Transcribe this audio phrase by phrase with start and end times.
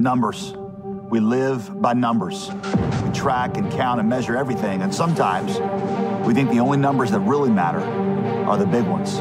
[0.00, 0.54] Numbers.
[1.10, 2.50] We live by numbers.
[3.04, 5.58] We track and count and measure everything, and sometimes
[6.26, 7.80] we think the only numbers that really matter
[8.48, 9.20] are the big ones.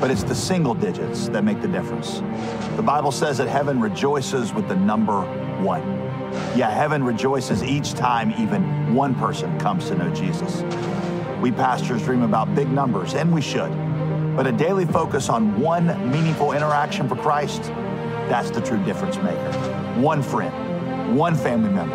[0.00, 2.22] But it's the single digits that make the difference.
[2.76, 5.20] The Bible says that heaven rejoices with the number
[5.62, 5.82] one.
[6.56, 10.62] Yeah, heaven rejoices each time even one person comes to know Jesus.
[11.42, 13.70] We pastors dream about big numbers, and we should.
[14.34, 17.64] But a daily focus on one meaningful interaction for Christ,
[18.30, 19.79] that's the true difference maker.
[20.00, 21.94] One friend, one family member,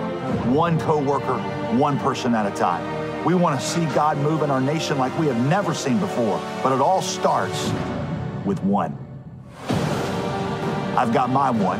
[0.51, 1.39] one coworker,
[1.75, 3.25] one person at a time.
[3.25, 6.39] We want to see God move in our nation like we have never seen before,
[6.61, 7.71] but it all starts
[8.45, 8.95] with one.
[10.95, 11.79] I've got my one,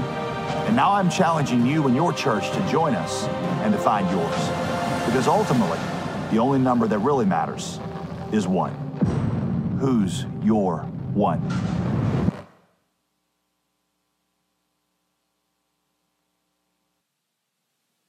[0.65, 3.25] and now I'm challenging you and your church to join us
[3.61, 5.05] and to find yours.
[5.05, 5.77] Because ultimately,
[6.31, 7.79] the only number that really matters
[8.31, 8.73] is one.
[9.79, 10.79] Who's your
[11.13, 11.74] one?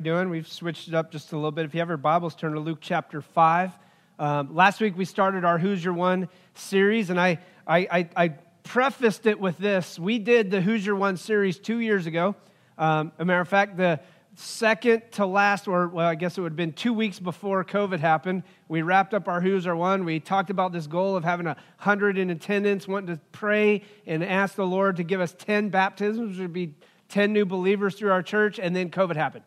[0.07, 0.31] Doing.
[0.31, 1.65] We've switched it up just a little bit.
[1.65, 3.73] If you have your Bibles, turn to Luke chapter 5.
[4.21, 8.29] Um, last week we started our Who's Your One series, and I, I, I, I,
[8.63, 9.99] prefaced it with this.
[9.99, 12.37] We did the Who's Your One series two years ago.
[12.79, 13.99] Um, a matter of fact, the
[14.37, 17.99] second to last, or well, I guess it would have been two weeks before COVID
[17.99, 20.05] happened, we wrapped up our Who's One.
[20.05, 24.23] We talked about this goal of having a hundred in attendance, wanting to pray and
[24.23, 26.75] ask the Lord to give us 10 baptisms, which would be
[27.09, 29.43] 10 new believers through our church, and then COVID happened.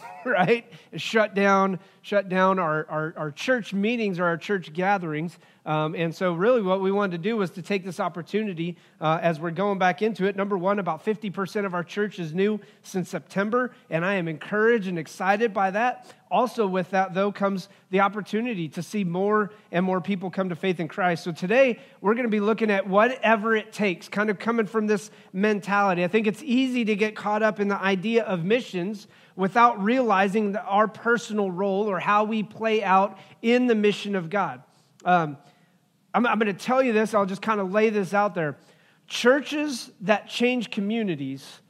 [0.24, 0.64] right?
[0.96, 5.38] shut down, shut down our, our, our, church meetings or our church gatherings.
[5.64, 9.20] Um, and so, really, what we wanted to do was to take this opportunity uh,
[9.22, 10.34] as we're going back into it.
[10.34, 14.88] Number one, about 50% of our church is new since September, and I am encouraged
[14.88, 16.12] and excited by that.
[16.32, 20.56] Also, with that, though, comes the opportunity to see more and more people come to
[20.56, 21.22] faith in Christ.
[21.22, 24.88] So, today, we're going to be looking at whatever it takes, kind of coming from
[24.88, 26.02] this mentality.
[26.02, 29.06] I think it's easy to get caught up in the idea of missions
[29.36, 34.62] without realizing our personal role or how we play out in the mission of God.
[35.04, 35.36] Um,
[36.14, 38.56] I'm, I'm going to tell you this, I'll just kind of lay this out there.
[39.06, 41.60] Churches that change communities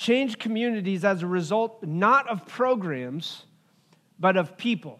[0.00, 3.44] change communities as a result not of programs,
[4.18, 4.98] but of people.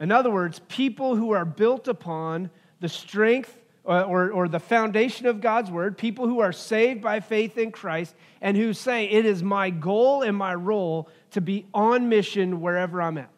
[0.00, 2.48] In other words, people who are built upon
[2.80, 7.20] the strength or, or, or, the foundation of God's word, people who are saved by
[7.20, 11.66] faith in Christ and who say, It is my goal and my role to be
[11.74, 13.30] on mission wherever I'm at,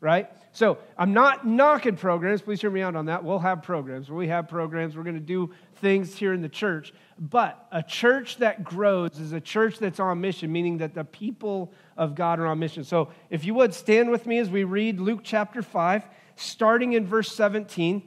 [0.00, 0.30] right?
[0.52, 2.42] So I'm not knocking programs.
[2.42, 3.22] Please hear me out on that.
[3.22, 4.10] We'll have programs.
[4.10, 4.96] We have programs.
[4.96, 6.92] We're going to do things here in the church.
[7.18, 11.72] But a church that grows is a church that's on mission, meaning that the people
[11.96, 12.82] of God are on mission.
[12.82, 16.04] So if you would stand with me as we read Luke chapter 5,
[16.40, 18.02] starting in verse 17.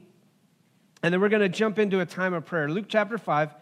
[1.02, 2.68] And then we're going to jump into a time of prayer.
[2.68, 3.54] Luke chapter 5,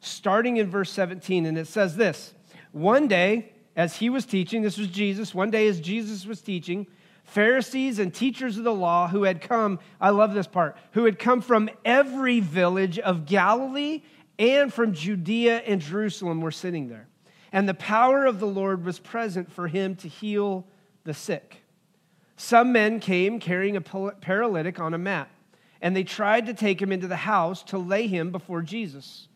[0.00, 1.46] starting in verse 17.
[1.46, 2.34] And it says this
[2.72, 6.84] One day, as he was teaching, this was Jesus, one day as Jesus was teaching,
[7.22, 11.16] Pharisees and teachers of the law who had come, I love this part, who had
[11.16, 14.02] come from every village of Galilee
[14.36, 17.06] and from Judea and Jerusalem were sitting there.
[17.52, 20.66] And the power of the Lord was present for him to heal
[21.04, 21.58] the sick.
[22.36, 25.30] Some men came carrying a paralytic on a mat
[25.80, 29.27] and they tried to take him into the house to lay him before Jesus.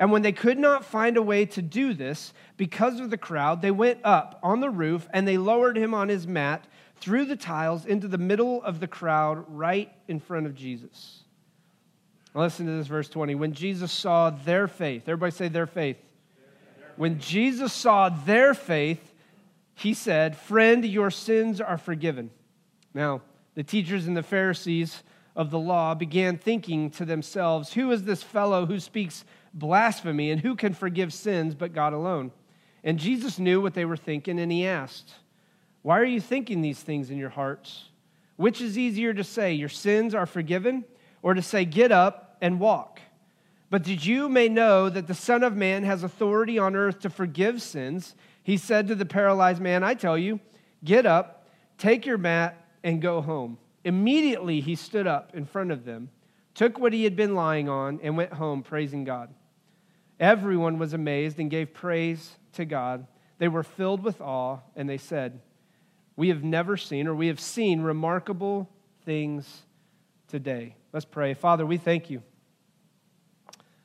[0.00, 3.60] And when they could not find a way to do this because of the crowd,
[3.60, 6.64] they went up on the roof and they lowered him on his mat
[6.96, 11.24] through the tiles into the middle of the crowd right in front of Jesus.
[12.34, 13.34] Listen to this verse 20.
[13.34, 15.98] When Jesus saw their faith, everybody say their faith.
[16.96, 19.14] When Jesus saw their faith,
[19.74, 22.30] he said, Friend, your sins are forgiven.
[22.94, 23.20] Now,
[23.54, 25.02] the teachers and the Pharisees
[25.36, 29.24] of the law began thinking to themselves, Who is this fellow who speaks
[29.54, 32.32] blasphemy, and who can forgive sins but God alone?
[32.82, 35.14] And Jesus knew what they were thinking, and he asked,
[35.82, 37.84] Why are you thinking these things in your hearts?
[38.36, 40.84] Which is easier to say, Your sins are forgiven,
[41.22, 43.00] or to say, Get up and walk?
[43.70, 47.10] But did you may know that the Son of Man has authority on earth to
[47.10, 48.16] forgive sins?
[48.42, 50.40] He said to the paralyzed man, I tell you,
[50.82, 51.46] get up,
[51.78, 53.58] take your mat, and go home.
[53.84, 56.10] Immediately he stood up in front of them,
[56.54, 59.32] took what he had been lying on, and went home praising God.
[60.20, 63.06] Everyone was amazed and gave praise to God.
[63.38, 65.40] They were filled with awe, and they said,
[66.14, 68.68] We have never seen, or we have seen remarkable
[69.06, 69.62] things
[70.28, 70.76] today.
[70.92, 71.32] Let's pray.
[71.32, 72.22] Father, we thank you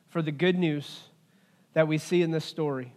[0.10, 1.04] for the good news
[1.74, 2.92] that we see in this story.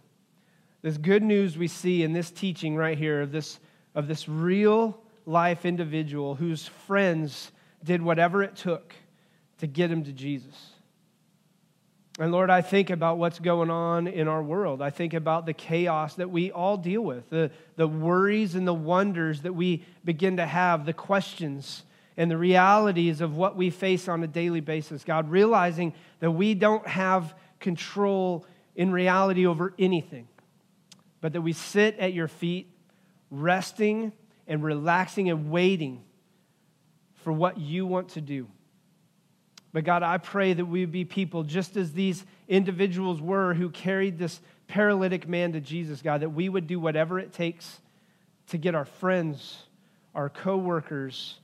[0.81, 3.59] This good news we see in this teaching right here of this,
[3.95, 7.51] of this real life individual whose friends
[7.83, 8.93] did whatever it took
[9.59, 10.68] to get him to Jesus.
[12.19, 14.81] And Lord, I think about what's going on in our world.
[14.81, 18.73] I think about the chaos that we all deal with, the, the worries and the
[18.73, 21.83] wonders that we begin to have, the questions
[22.17, 25.05] and the realities of what we face on a daily basis.
[25.05, 28.45] God, realizing that we don't have control
[28.75, 30.27] in reality over anything,
[31.21, 32.69] but that we sit at your feet,
[33.31, 34.11] resting
[34.45, 36.03] and relaxing and waiting
[37.23, 38.49] for what you want to do.
[39.71, 43.69] But God, I pray that we would be people just as these individuals were who
[43.69, 47.79] carried this paralytic man to Jesus, God, that we would do whatever it takes
[48.47, 49.63] to get our friends,
[50.15, 51.37] our coworkers,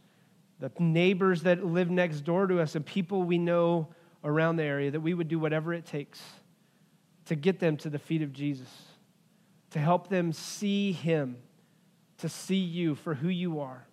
[0.60, 3.88] the neighbors that live next door to us, and people we know
[4.24, 6.20] around the area, that we would do whatever it takes
[7.26, 8.70] to get them to the feet of Jesus,
[9.72, 11.38] to help them see him,
[12.18, 13.86] to see you for who you are.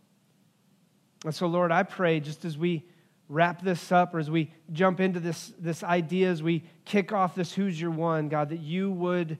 [1.24, 2.84] And so, Lord, I pray just as we
[3.32, 7.34] wrap this up or as we jump into this, this idea, as we kick off
[7.34, 9.38] this Who's Your One, God, that you would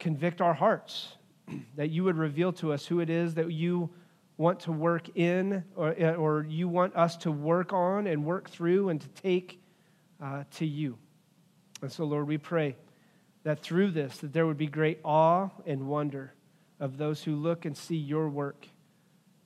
[0.00, 1.12] convict our hearts,
[1.76, 3.90] that you would reveal to us who it is that you
[4.36, 8.88] want to work in or, or you want us to work on and work through
[8.88, 9.62] and to take
[10.20, 10.98] uh, to you.
[11.80, 12.74] And so, Lord, we pray
[13.44, 16.32] that through this, that there would be great awe and wonder
[16.80, 18.66] of those who look and see your work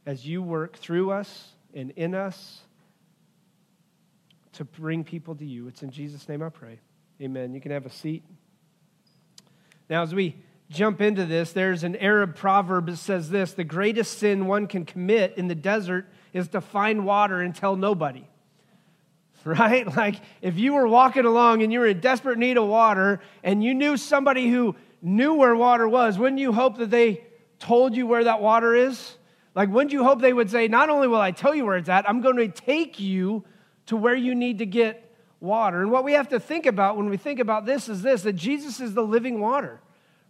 [0.06, 2.62] as you work through us and in us
[4.56, 5.68] to bring people to you.
[5.68, 6.78] It's in Jesus' name I pray.
[7.20, 7.54] Amen.
[7.54, 8.24] You can have a seat.
[9.88, 10.36] Now, as we
[10.70, 14.84] jump into this, there's an Arab proverb that says this the greatest sin one can
[14.84, 18.24] commit in the desert is to find water and tell nobody.
[19.44, 19.86] Right?
[19.86, 23.62] Like if you were walking along and you were in desperate need of water and
[23.62, 27.22] you knew somebody who knew where water was, wouldn't you hope that they
[27.60, 29.16] told you where that water is?
[29.54, 31.88] Like, wouldn't you hope they would say, Not only will I tell you where it's
[31.88, 33.44] at, I'm going to take you
[33.86, 35.02] to where you need to get
[35.40, 35.80] water.
[35.80, 38.34] And what we have to think about when we think about this is this that
[38.34, 39.80] Jesus is the living water,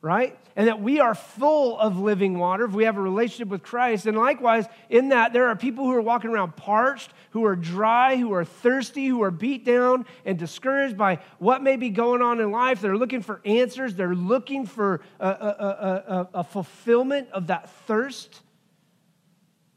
[0.00, 0.38] right?
[0.56, 4.06] And that we are full of living water if we have a relationship with Christ.
[4.06, 8.17] And likewise, in that, there are people who are walking around parched, who are dry,
[8.17, 12.41] who are thirsty, who are beat down and discouraged by what may be going on
[12.41, 12.81] in life.
[12.81, 18.43] They're looking for answers, they're looking for a, a, a, a fulfillment of that thirst.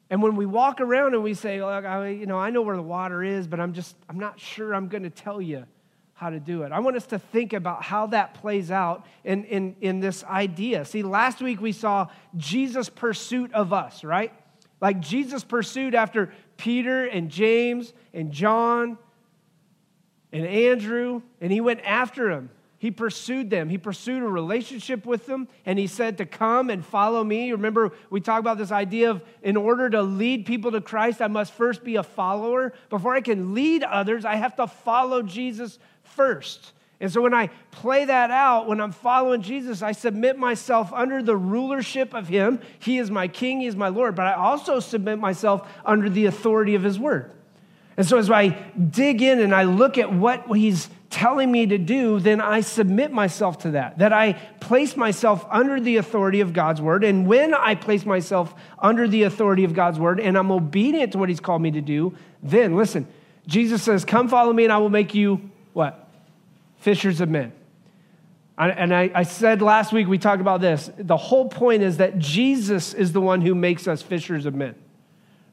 [0.09, 2.75] And when we walk around and we say, Look, I, you know, I know where
[2.75, 5.65] the water is, but I'm just, I'm not sure I'm going to tell you
[6.13, 6.71] how to do it.
[6.73, 10.83] I want us to think about how that plays out in, in, in this idea.
[10.83, 14.33] See, last week we saw Jesus' pursuit of us, right?
[14.81, 18.97] Like Jesus pursued after Peter and James and John
[20.33, 22.49] and Andrew, and he went after him.
[22.79, 23.67] He pursued them.
[23.67, 27.51] He pursued a relationship with them, and he said to come and follow me.
[27.51, 31.27] Remember, we talked about this idea of in order to lead people to Christ, I
[31.27, 32.73] must first be a follower.
[32.89, 36.71] Before I can lead others, I have to follow Jesus first.
[37.01, 41.21] And so when I play that out, when I'm following Jesus, I submit myself under
[41.21, 42.61] the rulership of Him.
[42.79, 46.27] He is my King, He is my Lord, but I also submit myself under the
[46.27, 47.31] authority of His Word.
[47.97, 51.77] And so as I dig in and I look at what He's telling me to
[51.77, 53.97] do, then I submit myself to that.
[53.97, 57.03] That I place myself under the authority of God's word.
[57.03, 61.17] And when I place myself under the authority of God's word and I'm obedient to
[61.17, 63.07] what he's called me to do, then listen,
[63.47, 66.07] Jesus says, Come follow me and I will make you what?
[66.79, 67.53] Fishers of men.
[68.57, 70.91] And I, said last week, we talked about this.
[70.97, 74.75] The whole point is that Jesus is the one who makes us fishers of men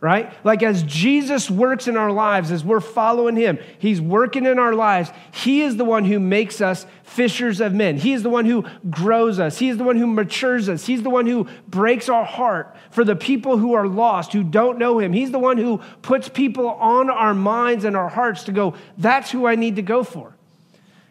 [0.01, 0.33] right?
[0.45, 4.75] Like as Jesus works in our lives, as we're following him, he's working in our
[4.75, 5.11] lives.
[5.33, 7.97] He is the one who makes us fishers of men.
[7.97, 9.59] He is the one who grows us.
[9.59, 10.85] He is the one who matures us.
[10.85, 14.79] He's the one who breaks our heart for the people who are lost, who don't
[14.79, 15.13] know him.
[15.13, 19.31] He's the one who puts people on our minds and our hearts to go, that's
[19.31, 20.35] who I need to go for.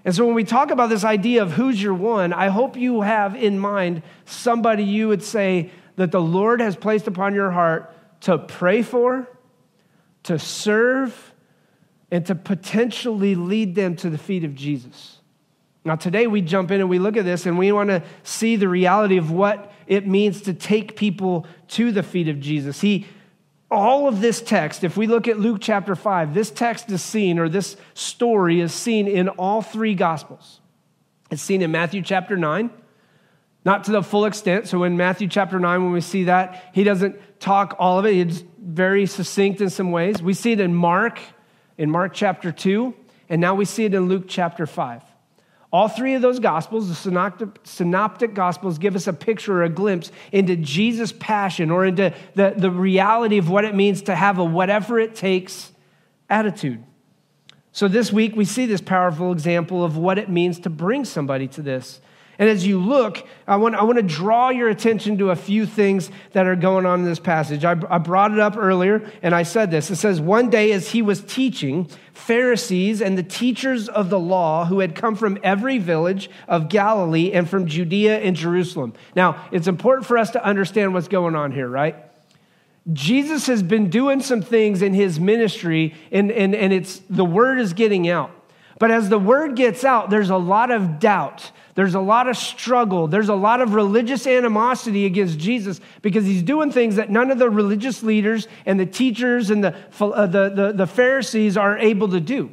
[0.04, 3.02] And so when we talk about this idea of who's your one, I hope you
[3.02, 7.92] have in mind somebody you would say that the Lord has placed upon your heart
[8.22, 9.28] to pray for,
[10.24, 11.34] to serve,
[12.12, 15.20] and to potentially lead them to the feet of Jesus.
[15.84, 18.56] Now, today we jump in and we look at this and we want to see
[18.56, 22.82] the reality of what it means to take people to the feet of Jesus.
[22.82, 23.06] He,
[23.70, 27.38] all of this text, if we look at Luke chapter 5, this text is seen,
[27.38, 30.60] or this story is seen in all three gospels.
[31.30, 32.72] It's seen in Matthew chapter 9,
[33.66, 34.68] not to the full extent.
[34.68, 38.14] So in Matthew chapter 9, when we see that, he doesn't talk all of it.
[38.14, 40.22] He's very succinct in some ways.
[40.22, 41.20] We see it in Mark,
[41.78, 42.94] in Mark chapter 2,
[43.28, 45.02] and now we see it in Luke chapter 5.
[45.74, 49.70] All three of those gospels, the synoptic, synoptic, gospels, give us a picture or a
[49.70, 54.38] glimpse into Jesus' passion or into the, the reality of what it means to have
[54.38, 55.74] a whatever it takes
[56.30, 56.82] attitude.
[57.74, 61.48] So this week, we see this powerful example of what it means to bring somebody
[61.50, 62.00] to this.
[62.38, 65.66] And as you look, I want, I want to draw your attention to a few
[65.66, 67.64] things that are going on in this passage.
[67.64, 69.90] I, I brought it up earlier, and I said this.
[69.90, 74.66] It says, One day as he was teaching, Pharisees and the teachers of the law
[74.66, 78.94] who had come from every village of Galilee and from Judea and Jerusalem.
[79.16, 81.96] Now, it's important for us to understand what's going on here, right?
[82.94, 87.60] Jesus has been doing some things in his ministry, and, and, and it's, the word
[87.60, 88.32] is getting out.
[88.78, 91.52] But as the word gets out, there's a lot of doubt.
[91.76, 93.08] There's a lot of struggle.
[93.08, 97.40] There's a lot of religious animosity against Jesus because he's doing things that none of
[97.40, 102.10] the religious leaders and the teachers and the, uh, the, the, the Pharisees are able
[102.10, 102.52] to do.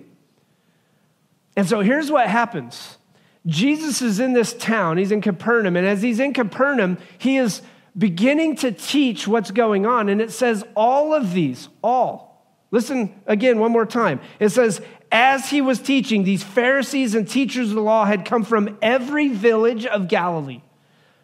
[1.57, 2.99] And so here's what happens
[3.47, 7.63] Jesus is in this town, he's in Capernaum, and as he's in Capernaum, he is
[7.99, 10.09] beginning to teach what's going on.
[10.09, 12.33] And it says, all of these, all.
[12.71, 14.21] Listen again one more time.
[14.41, 14.81] It says,
[15.13, 19.29] as he was teaching, these Pharisees and teachers of the law had come from every
[19.29, 20.63] village of Galilee.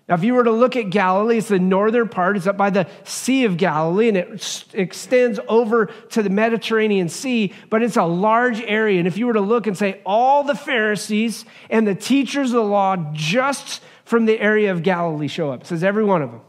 [0.09, 2.71] Now, if you were to look at Galilee, it's the northern part, it's up by
[2.71, 8.05] the Sea of Galilee, and it extends over to the Mediterranean Sea, but it's a
[8.05, 8.99] large area.
[8.99, 12.57] And if you were to look and say, all the Pharisees and the teachers of
[12.57, 16.31] the law just from the area of Galilee show up, it says every one of
[16.31, 16.41] them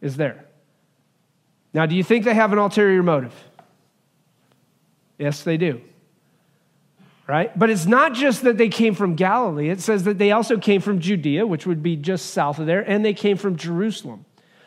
[0.00, 0.44] is there.
[1.72, 3.34] Now, do you think they have an ulterior motive?
[5.18, 5.80] Yes, they do
[7.28, 7.56] right?
[7.56, 10.80] But it's not just that they came from Galilee, it says that they also came
[10.80, 14.24] from Judea, which would be just south of there, and they came from Jerusalem.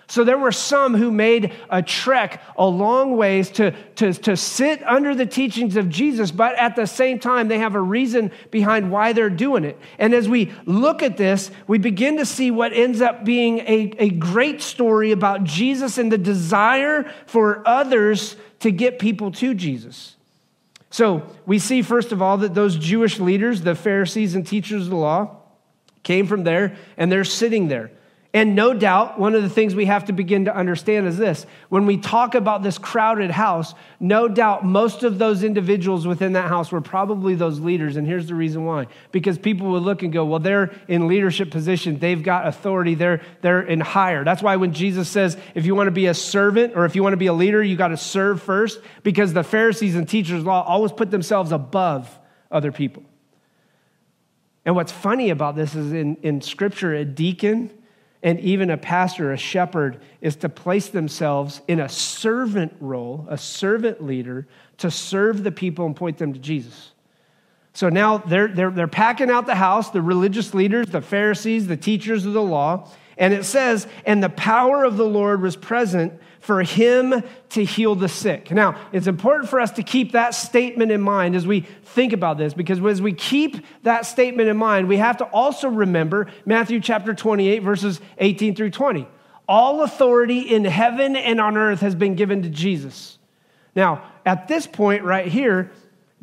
[0.08, 4.84] So there were some who made a trek a long ways to, to, to sit
[4.84, 8.92] under the teachings of Jesus, but at the same time, they have a reason behind
[8.92, 9.80] why they're doing it.
[9.98, 13.94] And as we look at this, we begin to see what ends up being a,
[14.00, 20.18] a great story about Jesus and the desire for others to get people to Jesus.
[20.92, 24.90] So we see, first of all, that those Jewish leaders, the Pharisees and teachers of
[24.90, 25.38] the law,
[26.04, 27.92] came from there and they're sitting there.
[28.34, 31.46] And no doubt, one of the things we have to begin to understand is this
[31.68, 36.48] when we talk about this crowded house, no doubt most of those individuals within that
[36.48, 37.98] house were probably those leaders.
[37.98, 41.52] And here's the reason why because people would look and go, well, they're in leadership
[41.52, 44.24] position, they've got authority, they're, they're in higher.
[44.24, 47.04] That's why when Jesus says, if you want to be a servant or if you
[47.04, 50.46] want to be a leader, you got to serve first, because the Pharisees and teachers
[50.46, 52.18] law always put themselves above
[52.50, 53.04] other people.
[54.64, 57.72] And what's funny about this is in, in Scripture, a deacon,
[58.24, 63.38] and even a pastor, a shepherd, is to place themselves in a servant role, a
[63.38, 64.48] servant leader,
[64.78, 66.92] to serve the people and point them to Jesus.
[67.74, 71.78] So now they're, they're, they're packing out the house, the religious leaders, the Pharisees, the
[71.78, 76.14] teachers of the law, and it says, and the power of the Lord was present
[76.42, 78.52] for him to heal the sick.
[78.52, 82.38] Now, it's important for us to keep that statement in mind as we think about
[82.40, 86.80] this, because as we keep that statement in mind, we have to also remember Matthew
[86.80, 89.08] chapter 28, verses 18 through 20.
[89.48, 93.20] All authority in heaven and on earth has been given to Jesus.
[93.76, 95.72] Now, at this point right here,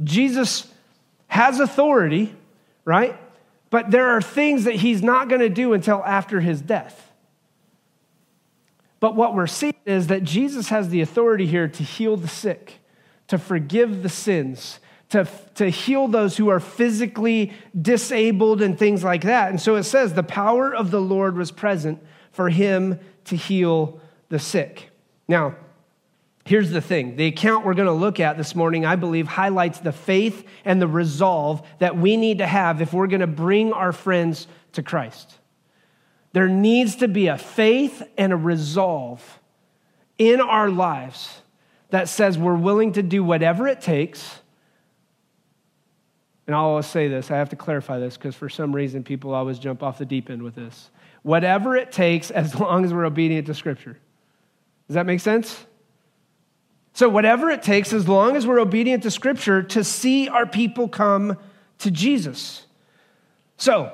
[0.03, 0.67] Jesus
[1.29, 2.35] has authority,
[2.85, 3.17] right?
[3.71, 7.08] But there are things that he's not going to do until after his death.
[9.01, 12.81] But what we're seeing is that Jesus has the authority here to heal the sick,
[13.29, 19.23] to forgive the sins, to, to heal those who are physically disabled and things like
[19.23, 19.51] that.
[19.51, 24.01] And so it says, the power of the Lord was present for him to heal
[24.29, 24.91] the sick.
[25.29, 25.57] Now,
[26.45, 29.79] here's the thing the account we're going to look at this morning, I believe, highlights
[29.79, 33.73] the faith and the resolve that we need to have if we're going to bring
[33.73, 35.39] our friends to Christ.
[36.33, 39.41] There needs to be a faith and a resolve
[40.19, 41.41] in our lives
[41.91, 44.41] that says we're willing to do whatever it takes.
[46.47, 49.35] And I'll always say this, I have to clarify this because for some reason people
[49.35, 50.91] always jump off the deep end with this.
[51.23, 53.99] Whatever it takes as long as we're obedient to Scripture.
[54.87, 55.67] Does that make sense?
[56.95, 60.89] So, whatever it takes, as long as we're obedient to Scripture, to see our people
[60.89, 61.39] come
[61.79, 62.67] to Jesus.
[63.57, 63.93] So,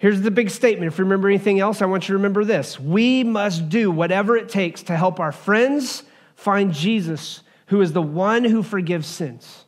[0.00, 0.90] Here's the big statement.
[0.90, 2.80] If you remember anything else, I want you to remember this.
[2.80, 6.04] We must do whatever it takes to help our friends
[6.36, 9.66] find Jesus, who is the one who forgives sins.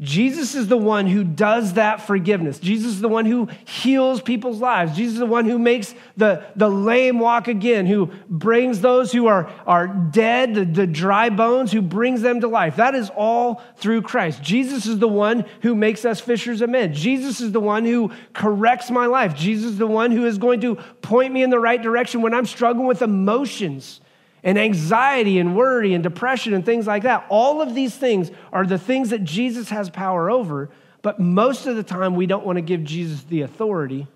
[0.00, 2.58] Jesus is the one who does that forgiveness.
[2.58, 4.96] Jesus is the one who heals people's lives.
[4.96, 9.26] Jesus is the one who makes the, the lame walk again, who brings those who
[9.26, 12.76] are, are dead, the, the dry bones, who brings them to life.
[12.76, 14.42] That is all through Christ.
[14.42, 16.94] Jesus is the one who makes us fishers of men.
[16.94, 19.34] Jesus is the one who corrects my life.
[19.34, 22.32] Jesus is the one who is going to point me in the right direction when
[22.32, 24.00] I'm struggling with emotions
[24.42, 27.26] and anxiety and worry and depression and things like that.
[27.28, 30.70] All of these things are the things that Jesus has power over,
[31.02, 34.06] but most of the time we don't want to give Jesus the authority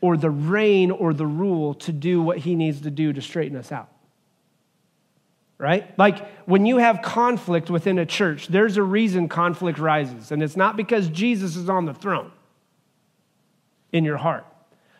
[0.00, 3.56] or the reign or the rule to do what he needs to do to straighten
[3.56, 3.88] us out.
[5.58, 5.96] Right?
[5.96, 10.56] Like when you have conflict within a church, there's a reason conflict rises, and it's
[10.56, 12.32] not because Jesus is on the throne
[13.92, 14.44] in your heart.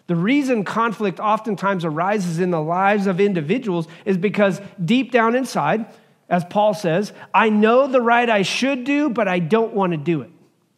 [0.06, 5.86] The reason conflict oftentimes arises in the lives of individuals is because deep down inside,
[6.28, 9.96] as Paul says, I know the right I should do, but I don't want to
[9.96, 10.30] do it,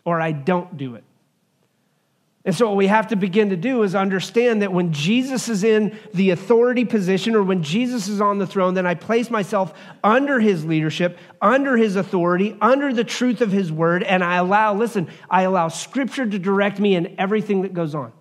[0.05, 1.05] or I don't do it.
[2.47, 5.65] And so, what we have to begin to do is understand that when Jesus is
[5.65, 9.73] in the authority position or when Jesus is on the throne, then I place myself
[10.03, 14.75] under his leadership, under his authority, under the truth of his word, and I allow,
[14.75, 18.13] listen, I allow scripture to direct me in everything that goes on.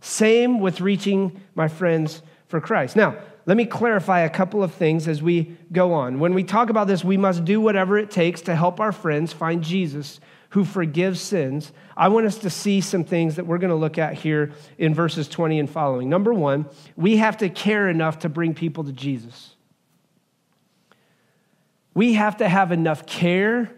[0.00, 2.96] Same with reaching my friends for Christ.
[2.96, 6.18] Now, let me clarify a couple of things as we go on.
[6.18, 9.32] When we talk about this, we must do whatever it takes to help our friends
[9.32, 11.72] find Jesus who forgives sins.
[11.96, 14.94] I want us to see some things that we're going to look at here in
[14.94, 16.08] verses 20 and following.
[16.08, 19.54] Number one, we have to care enough to bring people to Jesus.
[21.94, 23.70] We have to have enough care,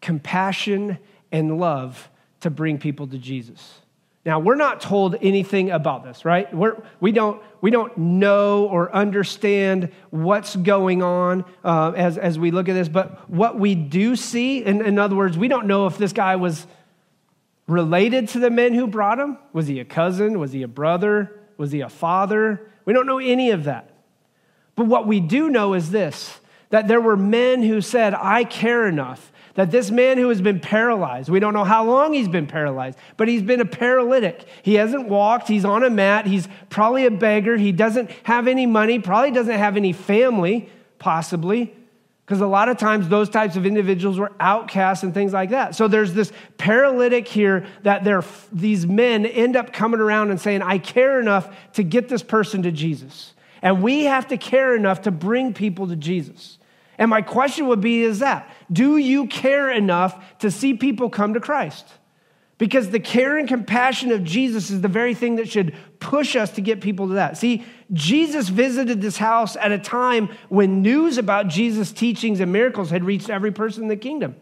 [0.00, 0.98] compassion,
[1.32, 2.10] and love
[2.40, 3.80] to bring people to Jesus.
[4.24, 6.52] Now, we're not told anything about this, right?
[6.52, 12.50] We're, we, don't, we don't know or understand what's going on uh, as, as we
[12.50, 15.86] look at this, but what we do see, in, in other words, we don't know
[15.86, 16.66] if this guy was
[17.66, 19.38] related to the men who brought him.
[19.52, 20.38] Was he a cousin?
[20.38, 21.40] Was he a brother?
[21.56, 22.70] Was he a father?
[22.84, 23.90] We don't know any of that.
[24.74, 28.86] But what we do know is this that there were men who said, I care
[28.86, 32.46] enough that this man who has been paralyzed, we don't know how long he's been
[32.46, 34.46] paralyzed, but he's been a paralytic.
[34.62, 38.66] He hasn't walked, he's on a mat, he's probably a beggar, he doesn't have any
[38.66, 40.68] money, probably doesn't have any family,
[41.00, 41.74] possibly.
[42.24, 45.74] Because a lot of times those types of individuals were outcasts and things like that.
[45.74, 48.04] So there's this paralytic here that
[48.52, 52.62] these men end up coming around and saying, I care enough to get this person
[52.62, 53.34] to Jesus.
[53.60, 56.57] And we have to care enough to bring people to Jesus.
[56.98, 61.34] And my question would be is that, do you care enough to see people come
[61.34, 61.86] to Christ?
[62.58, 66.50] Because the care and compassion of Jesus is the very thing that should push us
[66.52, 67.36] to get people to that.
[67.36, 72.90] See, Jesus visited this house at a time when news about Jesus' teachings and miracles
[72.90, 74.34] had reached every person in the kingdom.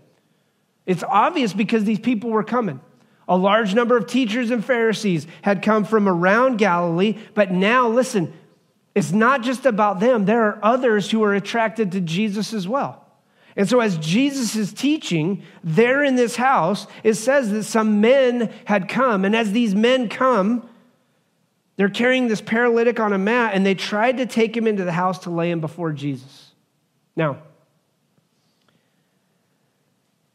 [0.87, 2.81] It's obvious because these people were coming.
[3.29, 8.33] A large number of teachers and Pharisees had come from around Galilee, but now, listen,
[8.97, 13.05] it's not just about them, there are others who are attracted to Jesus as well.
[13.55, 18.51] And so, as Jesus is teaching there in this house, it says that some men
[18.65, 19.27] had come.
[19.27, 20.67] And as these men come,
[21.77, 24.93] they're carrying this paralytic on a mat, and they tried to take him into the
[24.93, 26.53] house to lay him before Jesus.
[27.15, 27.37] Now,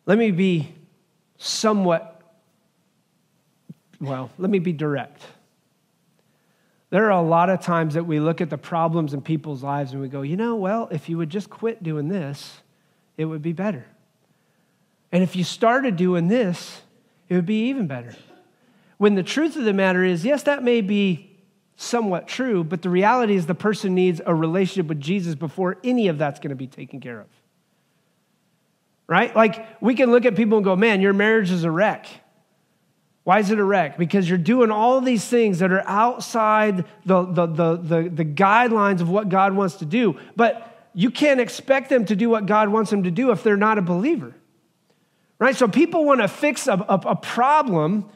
[0.06, 0.72] let me be
[1.40, 2.22] somewhat,
[4.00, 5.24] well, let me be direct.
[6.92, 9.94] There are a lot of times that we look at the problems in people's lives
[9.94, 12.60] and we go, you know, well, if you would just quit doing this,
[13.18, 13.86] it would be better.
[15.12, 16.82] And if you started doing this,
[17.30, 18.14] it would be even better.
[18.98, 21.32] When the truth of the matter is, yes, that may be
[21.78, 26.10] somewhat true, but the reality is the person needs a relationship with Jesus before any
[26.10, 27.28] of that's going to be taken care of.
[29.08, 29.34] Right?
[29.36, 32.08] Like, we can look at people and go, man, your marriage is a wreck.
[33.24, 33.98] Why is it a wreck?
[33.98, 39.00] Because you're doing all these things that are outside the, the, the, the, the guidelines
[39.00, 40.18] of what God wants to do.
[40.36, 43.58] But you can't expect them to do what God wants them to do if they're
[43.58, 44.34] not a believer.
[45.38, 45.56] Right?
[45.56, 48.10] So people want to fix a, a, a problem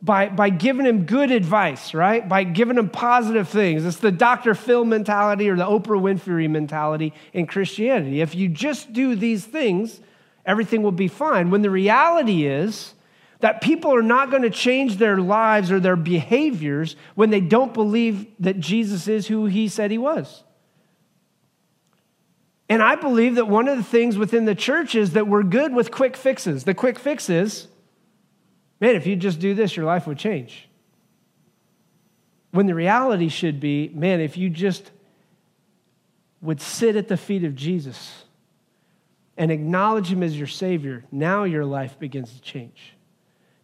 [0.00, 2.28] by, by giving them good advice, right?
[2.28, 3.84] By giving them positive things.
[3.84, 4.54] It's the Dr.
[4.54, 8.20] Phil mentality or the Oprah Winfrey mentality in Christianity.
[8.20, 10.00] If you just do these things,
[10.46, 11.50] everything will be fine.
[11.50, 12.94] When the reality is,
[13.40, 17.72] that people are not going to change their lives or their behaviors when they don't
[17.72, 20.42] believe that Jesus is who he said he was.
[22.68, 25.72] And I believe that one of the things within the church is that we're good
[25.72, 26.64] with quick fixes.
[26.64, 27.68] The quick fix is,
[28.80, 30.68] man, if you just do this, your life would change.
[32.50, 34.90] When the reality should be, man, if you just
[36.40, 38.24] would sit at the feet of Jesus
[39.36, 42.97] and acknowledge him as your Savior, now your life begins to change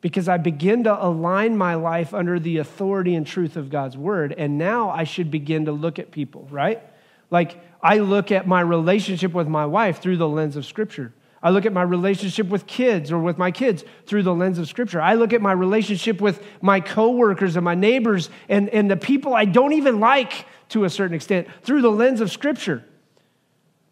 [0.05, 4.35] because I begin to align my life under the authority and truth of God's word.
[4.37, 6.83] And now I should begin to look at people, right?
[7.31, 11.14] Like I look at my relationship with my wife through the lens of scripture.
[11.43, 14.69] I look at my relationship with kids or with my kids through the lens of
[14.69, 15.01] scripture.
[15.01, 19.33] I look at my relationship with my coworkers and my neighbors and, and the people
[19.33, 22.85] I don't even like to a certain extent through the lens of scripture.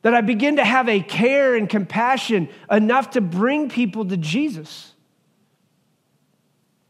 [0.03, 4.91] that I begin to have a care and compassion enough to bring people to Jesus.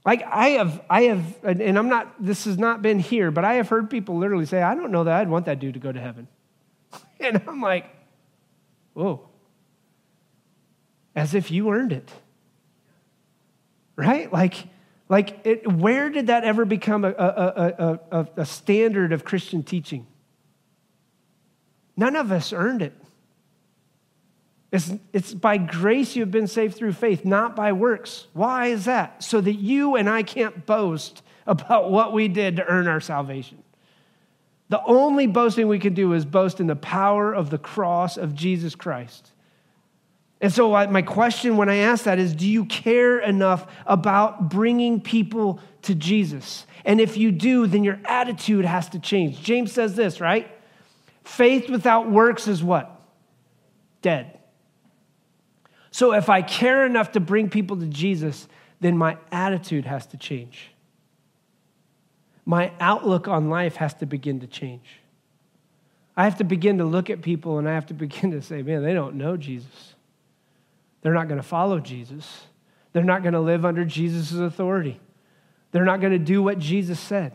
[0.04, 3.54] Like I have, I have, and I'm not, this has not been here, but I
[3.54, 5.92] have heard people literally say, I don't know that I'd want that dude to go
[5.92, 6.28] to heaven.
[7.20, 7.86] And I'm like,
[8.94, 9.28] whoa.
[11.14, 12.10] As if you earned it.
[13.94, 14.32] Right?
[14.32, 14.56] Like,
[15.08, 20.06] like it, where did that ever become a, a, a, a, standard of Christian teaching?
[21.96, 22.94] None of us earned it.
[24.72, 28.26] It's, it's by grace you have been saved through faith, not by works.
[28.32, 29.22] Why is that?
[29.22, 33.62] So that you and I can't boast about what we did to earn our salvation.
[34.70, 38.34] The only boasting we can do is boast in the power of the cross of
[38.34, 39.32] Jesus Christ.
[40.40, 45.00] And so, my question when I ask that is Do you care enough about bringing
[45.00, 46.66] people to Jesus?
[46.84, 49.42] And if you do, then your attitude has to change.
[49.42, 50.50] James says this, right?
[51.22, 53.00] Faith without works is what?
[54.00, 54.38] Dead.
[55.92, 58.48] So if I care enough to bring people to Jesus,
[58.80, 60.72] then my attitude has to change.
[62.44, 64.98] My outlook on life has to begin to change.
[66.16, 68.62] I have to begin to look at people and I have to begin to say,
[68.62, 69.94] man, they don't know Jesus.
[71.02, 72.46] They're not going to follow Jesus.
[72.92, 74.98] They're not going to live under Jesus' authority.
[75.72, 77.32] They're not going to do what Jesus said.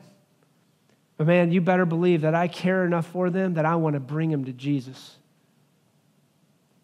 [1.15, 3.99] But man, you better believe that I care enough for them that I want to
[3.99, 5.17] bring them to Jesus.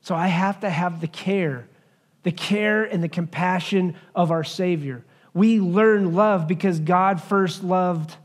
[0.03, 1.67] So I have to have the care,
[2.23, 5.03] the care and the compassion of our Savior.
[5.33, 8.15] We learn love because God first loved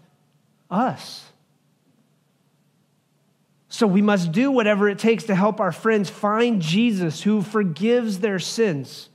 [0.71, 1.25] us.
[3.69, 8.19] So we must do whatever it takes to help our friends find Jesus who forgives
[8.19, 9.09] their sins.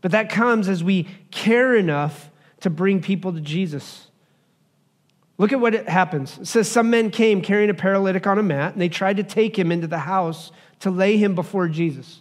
[0.00, 4.06] But that comes as we care enough to bring people to Jesus.
[5.36, 6.38] Look at what happens.
[6.38, 9.22] It says some men came carrying a paralytic on a mat, and they tried to
[9.22, 12.20] take him into the house to lay him before Jesus.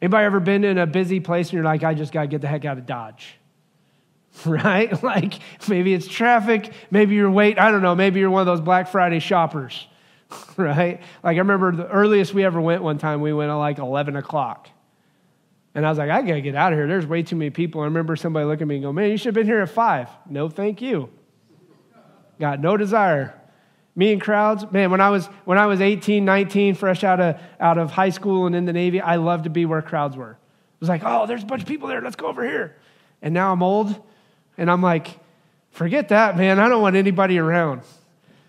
[0.00, 2.40] Anybody ever been in a busy place and you're like, I just got to get
[2.40, 3.34] the heck out of Dodge?
[4.46, 4.92] Right?
[5.02, 5.34] Like
[5.68, 8.88] maybe it's traffic, maybe you're wait, I don't know, maybe you're one of those Black
[8.88, 9.88] Friday shoppers,
[10.56, 11.00] right?
[11.24, 14.14] Like I remember the earliest we ever went one time, we went at like 11
[14.14, 14.68] o'clock.
[15.74, 16.86] And I was like, I got to get out of here.
[16.86, 17.80] There's way too many people.
[17.82, 19.70] I remember somebody looking at me and go, Man, you should have been here at
[19.70, 20.08] five.
[20.28, 21.08] No, thank you.
[22.38, 23.37] Got no desire.
[23.98, 27.40] Me and crowds, man, when I was when I was 18, 19, fresh out of
[27.58, 30.30] out of high school and in the Navy, I loved to be where crowds were.
[30.30, 32.76] It was like, oh, there's a bunch of people there, let's go over here.
[33.22, 34.00] And now I'm old,
[34.56, 35.18] and I'm like,
[35.72, 36.60] forget that, man.
[36.60, 37.82] I don't want anybody around.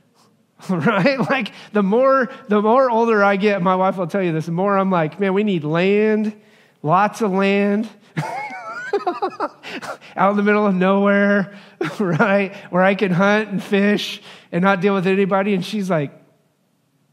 [0.70, 1.18] right?
[1.18, 4.52] Like the more the more older I get, my wife will tell you this, the
[4.52, 6.40] more I'm like, man, we need land,
[6.84, 7.90] lots of land.
[10.16, 11.58] out in the middle of nowhere,
[12.00, 12.56] right?
[12.72, 14.22] Where I can hunt and fish
[14.52, 15.54] and not deal with anybody.
[15.54, 16.12] And she's like,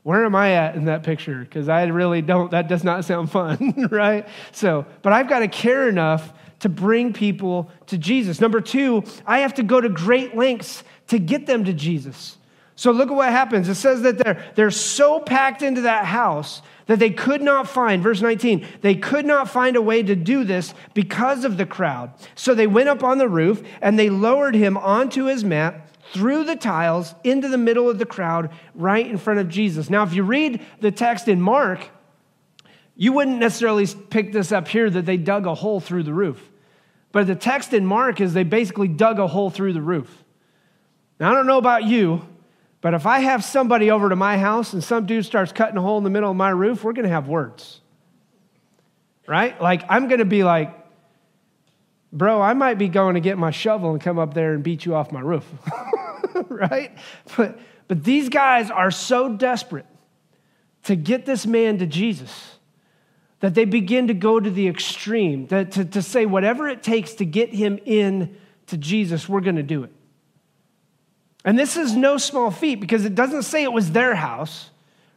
[0.03, 1.41] where am I at in that picture?
[1.41, 4.29] Because I really don't, that does not sound fun, right?
[4.53, 8.41] So, but I've got to care enough to bring people to Jesus.
[8.41, 12.37] Number two, I have to go to great lengths to get them to Jesus.
[12.77, 13.69] So look at what happens.
[13.69, 18.03] It says that they're, they're so packed into that house that they could not find,
[18.03, 22.13] verse 19, they could not find a way to do this because of the crowd.
[22.35, 26.45] So they went up on the roof and they lowered him onto his mat through
[26.45, 29.91] the tiles into the middle of the crowd right in front of Jesus.
[29.91, 31.91] Now, if you read the text in Mark,
[32.95, 36.51] you wouldn't necessarily pick this up here that they dug a hole through the roof.
[37.13, 40.25] But the text in Mark is they basically dug a hole through the roof.
[41.19, 42.27] Now, I don't know about you,
[42.87, 45.81] but if I have somebody over to my house and some dude starts cutting a
[45.81, 47.81] hole in the middle of my roof, we're going to have words.
[49.27, 49.61] Right?
[49.61, 50.73] Like, I'm going to be like,
[52.13, 54.87] bro, I might be going to get my shovel and come up there and beat
[54.87, 55.45] you off my roof.
[56.49, 56.97] right?
[57.37, 59.87] But, but these guys are so desperate
[60.85, 62.57] to get this man to Jesus
[63.41, 67.15] that they begin to go to the extreme, to, to, to say, whatever it takes
[67.15, 68.37] to get him in
[68.69, 69.93] to Jesus, we're going to do it.
[71.47, 74.69] And this is no small feat because it doesn't say it was their house,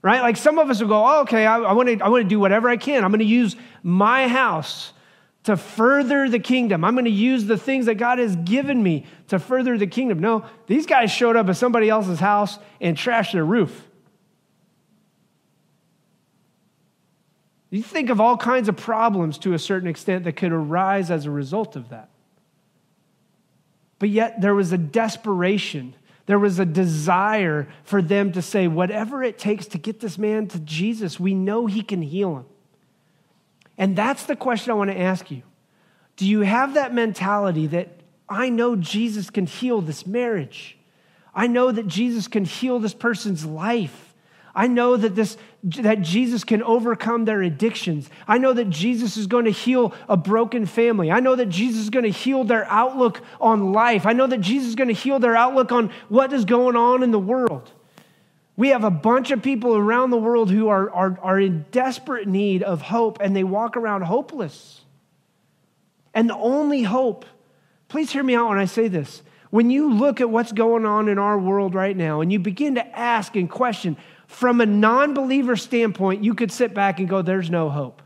[0.04, 0.22] right?
[0.22, 2.78] Like some of us will go, oh, okay, I, I want to do whatever I
[2.78, 3.04] can.
[3.04, 4.94] I'm going to use my house
[5.46, 6.86] to further the kingdom.
[6.86, 10.20] I'm going to use the things that God has given me to further the kingdom.
[10.20, 13.88] No, these guys showed up at somebody else's house and trashed their roof.
[17.72, 21.26] You think of all kinds of problems to a certain extent that could arise as
[21.26, 22.10] a result of that.
[23.98, 25.96] But yet there was a desperation,
[26.30, 30.48] there was a desire for them to say, whatever it takes to get this man
[30.50, 32.46] to Jesus, we know he can heal him.
[33.80, 35.42] And that's the question I want to ask you.
[36.18, 40.78] Do you have that mentality that I know Jesus can heal this marriage?
[41.34, 44.09] I know that Jesus can heal this person's life.
[44.60, 48.10] I know that this that Jesus can overcome their addictions.
[48.28, 51.10] I know that Jesus is going to heal a broken family.
[51.10, 54.06] I know that Jesus is going to heal their outlook on life.
[54.06, 57.04] I know that Jesus is going to heal their outlook on what is going on
[57.04, 57.72] in the world.
[58.58, 62.28] We have a bunch of people around the world who are, are, are in desperate
[62.28, 64.82] need of hope and they walk around hopeless.
[66.14, 67.24] And the only hope,
[67.88, 69.22] please hear me out when I say this.
[69.52, 72.76] When you look at what's going on in our world right now and you begin
[72.76, 73.96] to ask and question,
[74.30, 78.04] from a non believer standpoint, you could sit back and go, There's no hope.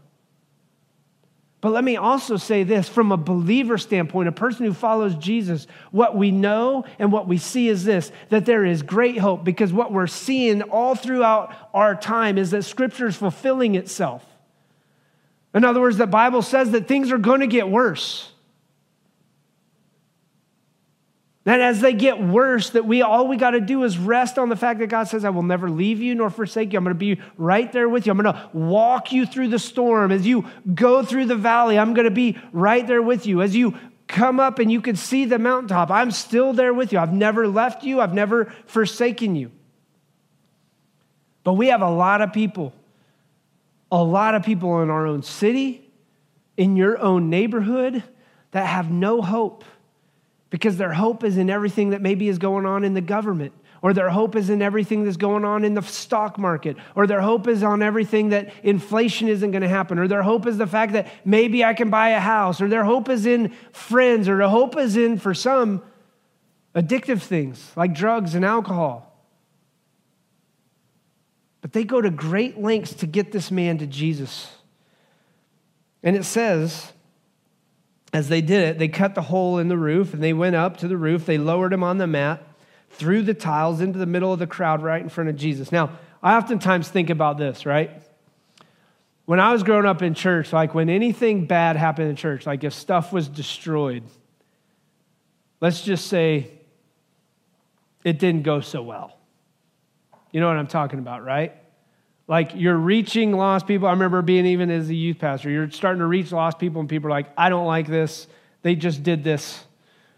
[1.60, 5.68] But let me also say this from a believer standpoint, a person who follows Jesus,
[5.92, 9.74] what we know and what we see is this that there is great hope because
[9.74, 14.26] what we're seeing all throughout our time is that Scripture is fulfilling itself.
[15.54, 18.33] In other words, the Bible says that things are going to get worse.
[21.46, 24.48] That as they get worse, that we all we got to do is rest on
[24.48, 26.78] the fact that God says, I will never leave you nor forsake you.
[26.78, 28.12] I'm going to be right there with you.
[28.12, 30.12] I'm going to walk you through the storm.
[30.14, 33.42] As you go through the valley, I'm going to be right there with you.
[33.42, 33.78] As you
[34.08, 37.00] come up and you can see the mountaintop, I'm still there with you.
[37.00, 39.52] I've never left you, I've never forsaken you.
[41.44, 42.74] But we have a lot of people,
[43.92, 45.92] a lot of people in our own city,
[46.56, 48.02] in your own neighborhood,
[48.52, 49.66] that have no hope
[50.54, 53.92] because their hope is in everything that maybe is going on in the government or
[53.92, 57.48] their hope is in everything that's going on in the stock market, or their hope
[57.48, 60.94] is on everything that inflation isn't going to happen, or their hope is the fact
[60.94, 64.48] that maybe I can buy a house, or their hope is in friends, or their
[64.48, 65.82] hope is in, for some,
[66.74, 69.22] addictive things like drugs and alcohol.
[71.60, 74.50] But they go to great lengths to get this man to Jesus.
[76.04, 76.93] And it says,
[78.14, 80.78] as they did it, they cut the hole in the roof and they went up
[80.78, 81.26] to the roof.
[81.26, 82.44] They lowered him on the mat,
[82.92, 85.72] through the tiles into the middle of the crowd right in front of Jesus.
[85.72, 87.90] Now, I oftentimes think about this, right?
[89.26, 92.64] When I was growing up in church, like when anything bad happened in church, like
[92.64, 94.04] if stuff was destroyed,
[95.60, 96.52] let's just say
[98.04, 99.18] it didn't go so well.
[100.32, 101.56] You know what I'm talking about, right?
[102.28, 103.88] Like you're reaching lost people.
[103.88, 106.90] I remember being even as a youth pastor, you're starting to reach lost people, and
[106.90, 108.28] people are like, I don't like this.
[108.62, 109.64] They just did this.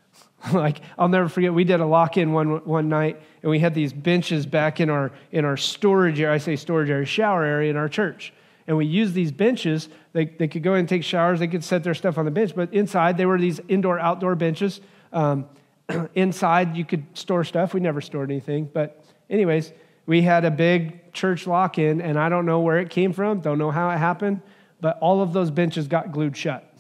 [0.54, 3.92] like I'll never forget, we did a lock-in one one night, and we had these
[3.92, 6.34] benches back in our in our storage area.
[6.34, 8.34] I say storage area, shower area in our church.
[8.68, 9.90] And we used these benches.
[10.14, 11.40] They, they could go in and take showers.
[11.40, 12.56] They could set their stuff on the bench.
[12.56, 14.82] But inside, they were these indoor outdoor benches.
[15.14, 15.46] Um,
[16.16, 17.74] inside, you could store stuff.
[17.74, 18.70] We never stored anything.
[18.74, 19.72] But, anyways,
[20.06, 23.40] we had a big church lock in, and I don't know where it came from,
[23.40, 24.42] don't know how it happened,
[24.80, 26.72] but all of those benches got glued shut.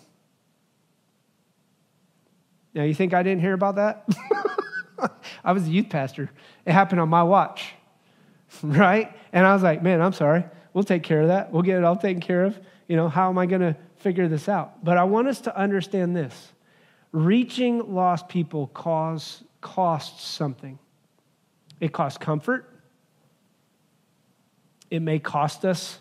[2.73, 4.07] Now, you think I didn't hear about that?
[5.43, 6.29] I was a youth pastor.
[6.65, 7.73] It happened on my watch,
[8.63, 9.15] right?
[9.31, 10.43] And I was like, man, I'm sorry.
[10.73, 11.51] We'll take care of that.
[11.51, 12.59] We'll get it all taken care of.
[12.87, 14.83] You know, how am I going to figure this out?
[14.83, 16.51] But I want us to understand this
[17.13, 20.77] reaching lost people cause, costs something.
[21.79, 22.74] It costs comfort,
[24.89, 25.99] it may cost us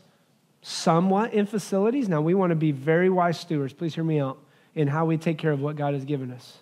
[0.62, 2.08] somewhat in facilities.
[2.08, 3.72] Now, we want to be very wise stewards.
[3.72, 4.38] Please hear me out
[4.74, 6.58] in how we take care of what God has given us.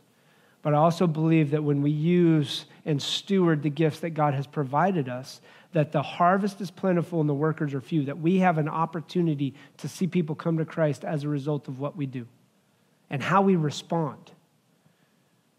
[0.63, 4.47] But I also believe that when we use and steward the gifts that God has
[4.47, 5.41] provided us,
[5.73, 9.55] that the harvest is plentiful and the workers are few, that we have an opportunity
[9.79, 12.27] to see people come to Christ as a result of what we do
[13.11, 14.31] and how we respond.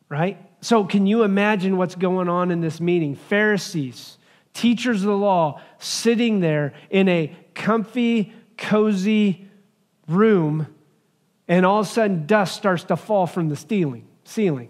[0.10, 0.38] Right?
[0.62, 3.16] So, can you imagine what's going on in this meeting?
[3.16, 4.18] Pharisees,
[4.54, 9.48] teachers of the law sitting there in a comfy, cozy
[10.08, 10.68] room,
[11.48, 14.08] and all of a sudden dust starts to fall from the ceiling.
[14.24, 14.70] ceiling.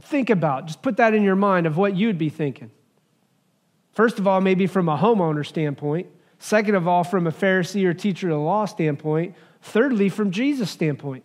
[0.00, 2.70] Think about, just put that in your mind of what you'd be thinking.
[3.92, 6.06] First of all, maybe from a homeowner standpoint.
[6.38, 9.34] Second of all, from a Pharisee or teacher of the law standpoint.
[9.60, 11.24] Thirdly, from Jesus' standpoint.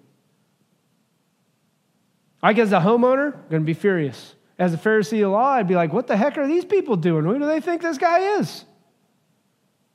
[2.42, 5.68] I guess a homeowner, I'm going to be furious as a Pharisee of law, I'd
[5.68, 7.26] be like, what the heck are these people doing?
[7.26, 8.66] Who do they think this guy is?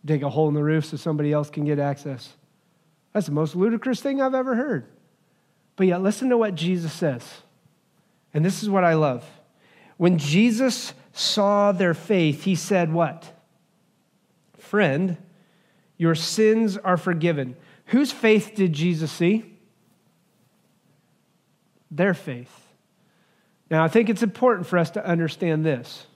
[0.04, 2.34] Dig a hole in the roof so somebody else can get access.
[3.12, 4.86] That's the most ludicrous thing I've ever heard.
[5.76, 7.24] But yet, listen to what Jesus says.
[8.34, 9.24] And this is what I love.
[9.96, 13.32] When Jesus saw their faith, he said, What?
[14.56, 15.16] Friend,
[15.96, 17.56] your sins are forgiven.
[17.86, 19.56] Whose faith did Jesus see?
[21.90, 22.67] Their faith.
[23.70, 26.06] Now, I think it's important for us to understand this.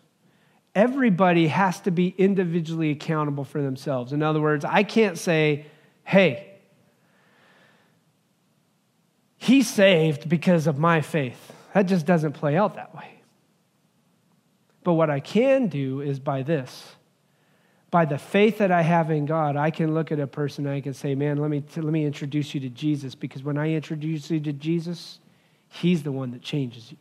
[0.74, 4.12] Everybody has to be individually accountable for themselves.
[4.12, 5.66] In other words, I can't say,
[6.04, 6.48] hey,
[9.36, 11.52] he's saved because of my faith.
[11.74, 13.20] That just doesn't play out that way.
[14.82, 16.96] But what I can do is by this.
[17.90, 20.74] By the faith that I have in God, I can look at a person and
[20.74, 23.14] I can say, Man, let me, let me introduce you to Jesus.
[23.14, 25.18] Because when I introduce you to Jesus,
[25.68, 26.96] He's the one that changes you.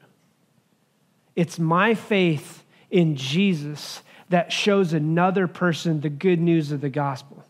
[1.36, 7.44] It's my faith in Jesus that shows another person the good news of the gospel.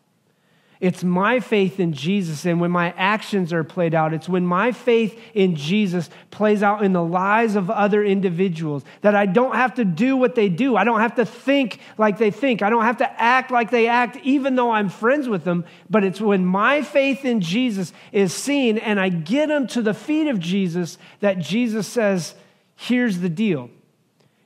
[0.82, 4.72] It's my faith in Jesus, and when my actions are played out, it's when my
[4.72, 9.76] faith in Jesus plays out in the lives of other individuals that I don't have
[9.76, 10.76] to do what they do.
[10.76, 12.64] I don't have to think like they think.
[12.64, 15.66] I don't have to act like they act, even though I'm friends with them.
[15.88, 19.94] But it's when my faith in Jesus is seen and I get them to the
[19.94, 22.34] feet of Jesus that Jesus says,
[22.82, 23.70] Here's the deal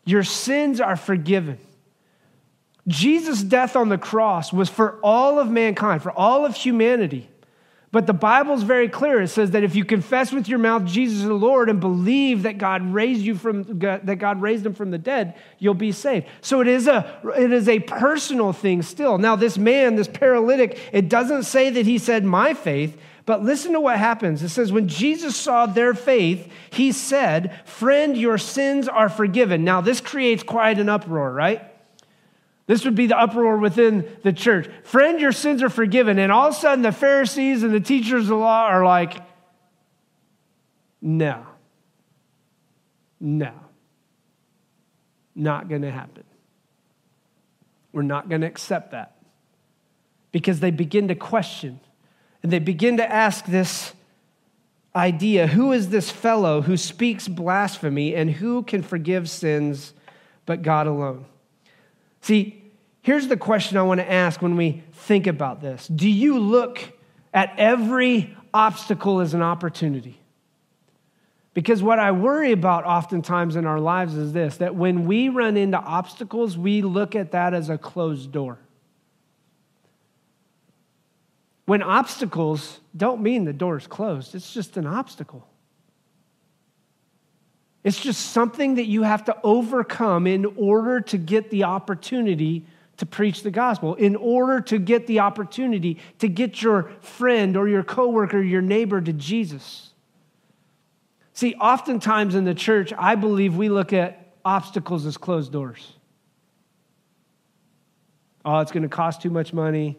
[0.04, 1.58] your sins are forgiven.
[2.86, 7.30] Jesus' death on the cross was for all of mankind, for all of humanity.
[7.94, 9.22] But the Bible's very clear.
[9.22, 12.44] It says that if you confess with your mouth Jesus is the Lord and believe
[12.44, 16.28] that God raised you from that God raised him from the dead, you'll be saved.
[16.42, 19.18] So it is a it is a personal thing still.
[19.18, 23.74] Now this man, this paralytic, it doesn't say that he said my faith, but listen
[23.74, 24.44] to what happens.
[24.44, 29.82] It says when Jesus saw their faith, he said, "Friend, your sins are forgiven." Now
[29.82, 31.62] this creates quite an uproar, right?
[32.68, 34.68] This would be the uproar within the church.
[34.84, 36.18] Friend, your sins are forgiven.
[36.18, 39.22] And all of a sudden, the Pharisees and the teachers of the law are like,
[41.00, 41.46] no,
[43.20, 43.52] no,
[45.36, 46.24] not going to happen.
[47.92, 49.16] We're not going to accept that.
[50.32, 51.80] Because they begin to question
[52.46, 53.92] and they begin to ask this
[54.96, 59.96] idea who is this fellow who speaks blasphemy and who can forgive sins
[60.46, 61.26] but God alone?
[62.22, 62.62] See,
[63.02, 66.78] here's the question I want to ask when we think about this Do you look
[67.34, 70.22] at every obstacle as an opportunity?
[71.56, 75.58] Because what I worry about oftentimes in our lives is this that when we run
[75.58, 78.60] into obstacles, we look at that as a closed door.
[81.66, 85.48] When obstacles don't mean the door is closed, it's just an obstacle.
[87.84, 92.66] It's just something that you have to overcome in order to get the opportunity
[92.98, 97.68] to preach the gospel, in order to get the opportunity to get your friend or
[97.68, 99.92] your coworker, your neighbor to Jesus.
[101.34, 105.94] See, oftentimes in the church, I believe we look at obstacles as closed doors.
[108.46, 109.98] Oh, it's going to cost too much money.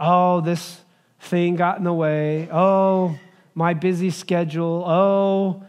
[0.00, 0.80] Oh, this
[1.20, 2.48] thing got in the way.
[2.50, 3.18] Oh,
[3.54, 4.82] my busy schedule.
[4.86, 5.62] Oh,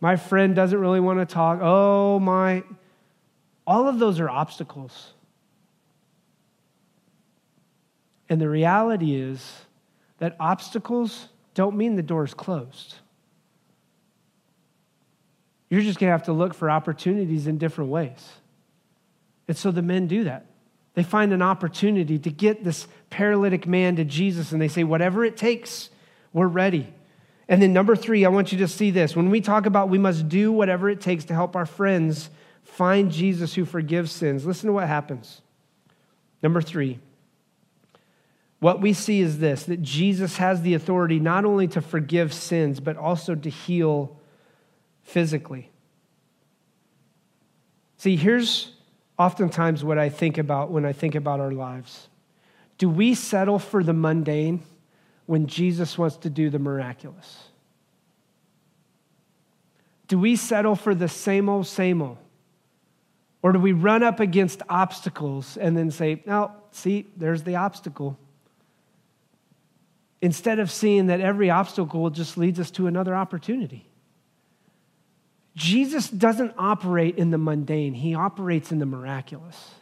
[0.00, 1.60] my friend doesn't really want to talk.
[1.62, 2.62] Oh, my.
[3.66, 5.12] All of those are obstacles.
[8.28, 9.62] And the reality is
[10.18, 12.96] that obstacles don't mean the door is closed.
[15.70, 18.32] You're just going to have to look for opportunities in different ways.
[19.48, 20.46] And so the men do that.
[20.94, 25.24] They find an opportunity to get this paralytic man to Jesus, and they say, Whatever
[25.24, 25.90] it takes,
[26.32, 26.92] we're ready.
[27.48, 29.16] And then, number three, I want you to see this.
[29.16, 32.28] When we talk about we must do whatever it takes to help our friends
[32.62, 35.40] find Jesus who forgives sins, listen to what happens.
[36.42, 36.98] Number three,
[38.60, 42.80] what we see is this that Jesus has the authority not only to forgive sins,
[42.80, 44.18] but also to heal
[45.02, 45.70] physically.
[47.96, 48.72] See, here's
[49.18, 52.07] oftentimes what I think about when I think about our lives.
[52.78, 54.62] Do we settle for the mundane?
[55.28, 57.48] when Jesus wants to do the miraculous?
[60.06, 62.16] Do we settle for the same old, same old?
[63.42, 68.18] Or do we run up against obstacles and then say, no, see, there's the obstacle?
[70.22, 73.84] Instead of seeing that every obstacle just leads us to another opportunity.
[75.54, 79.72] Jesus doesn't operate in the mundane, he operates in the miraculous.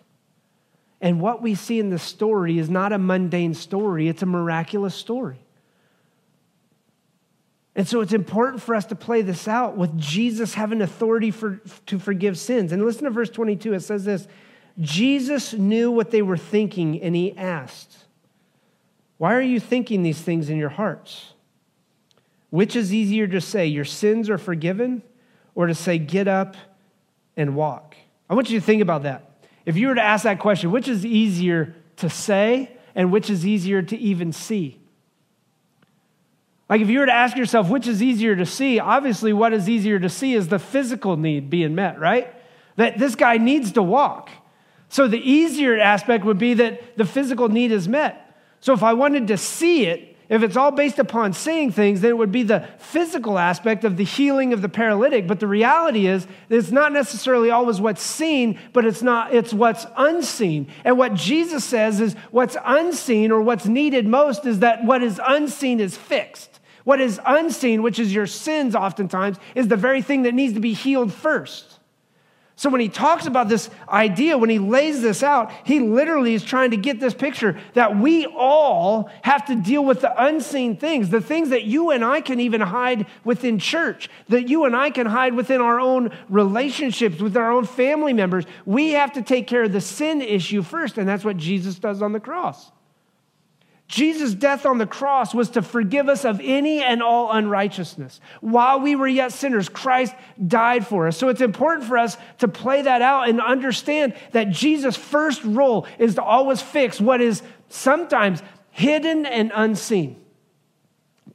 [1.00, 4.94] And what we see in the story is not a mundane story, it's a miraculous
[4.94, 5.38] story.
[7.74, 11.60] And so it's important for us to play this out with Jesus having authority for,
[11.84, 12.72] to forgive sins.
[12.72, 13.74] And listen to verse 22.
[13.74, 14.26] It says this
[14.80, 18.04] Jesus knew what they were thinking, and he asked,
[19.18, 21.34] Why are you thinking these things in your hearts?
[22.48, 25.02] Which is easier to say, Your sins are forgiven,
[25.54, 26.56] or to say, Get up
[27.36, 27.94] and walk?
[28.28, 29.35] I want you to think about that.
[29.66, 33.44] If you were to ask that question, which is easier to say and which is
[33.44, 34.80] easier to even see?
[36.68, 39.68] Like, if you were to ask yourself which is easier to see, obviously, what is
[39.68, 42.32] easier to see is the physical need being met, right?
[42.76, 44.30] That this guy needs to walk.
[44.88, 48.36] So, the easier aspect would be that the physical need is met.
[48.60, 52.10] So, if I wanted to see it, if it's all based upon seeing things, then
[52.10, 55.26] it would be the physical aspect of the healing of the paralytic.
[55.26, 59.86] But the reality is, it's not necessarily always what's seen, but it's not, it's what's
[59.96, 60.66] unseen.
[60.84, 65.20] And what Jesus says is what's unseen or what's needed most is that what is
[65.24, 66.58] unseen is fixed.
[66.82, 70.60] What is unseen, which is your sins oftentimes, is the very thing that needs to
[70.60, 71.75] be healed first.
[72.58, 76.42] So when he talks about this idea, when he lays this out, he literally is
[76.42, 81.10] trying to get this picture that we all have to deal with the unseen things,
[81.10, 84.88] the things that you and I can even hide within church, that you and I
[84.88, 88.46] can hide within our own relationships with our own family members.
[88.64, 92.00] We have to take care of the sin issue first, and that's what Jesus does
[92.00, 92.72] on the cross.
[93.88, 98.20] Jesus' death on the cross was to forgive us of any and all unrighteousness.
[98.40, 100.14] While we were yet sinners, Christ
[100.44, 101.16] died for us.
[101.16, 105.86] So it's important for us to play that out and understand that Jesus' first role
[105.98, 110.16] is to always fix what is sometimes hidden and unseen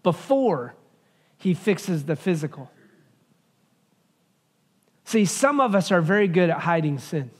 [0.03, 0.75] before
[1.37, 2.69] he fixes the physical.
[5.05, 7.31] See, some of us are very good at hiding sin.